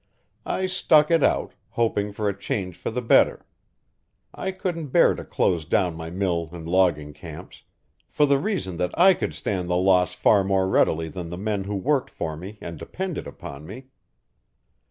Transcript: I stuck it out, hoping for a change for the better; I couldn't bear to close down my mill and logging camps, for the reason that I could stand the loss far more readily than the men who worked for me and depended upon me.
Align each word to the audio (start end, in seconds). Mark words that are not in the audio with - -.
I 0.47 0.65
stuck 0.65 1.11
it 1.11 1.21
out, 1.21 1.53
hoping 1.69 2.11
for 2.11 2.27
a 2.27 2.35
change 2.35 2.75
for 2.75 2.89
the 2.89 3.03
better; 3.03 3.45
I 4.33 4.51
couldn't 4.51 4.87
bear 4.87 5.13
to 5.13 5.23
close 5.23 5.63
down 5.63 5.95
my 5.95 6.09
mill 6.09 6.49
and 6.51 6.67
logging 6.67 7.13
camps, 7.13 7.61
for 8.09 8.25
the 8.25 8.39
reason 8.39 8.77
that 8.77 8.97
I 8.97 9.13
could 9.13 9.35
stand 9.35 9.69
the 9.69 9.77
loss 9.77 10.15
far 10.15 10.43
more 10.43 10.67
readily 10.67 11.07
than 11.07 11.29
the 11.29 11.37
men 11.37 11.65
who 11.65 11.75
worked 11.75 12.09
for 12.09 12.35
me 12.35 12.57
and 12.61 12.79
depended 12.79 13.27
upon 13.27 13.67
me. 13.67 13.89